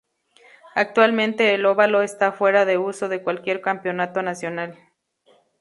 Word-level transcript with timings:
Actualmente 0.73 1.53
el 1.53 1.63
ovalo 1.67 2.01
está 2.01 2.31
fuera 2.31 2.65
de 2.65 2.79
uso 2.79 3.07
de 3.07 3.21
cualquier 3.21 3.61
campeonato 3.61 4.23
nacional. 4.23 4.75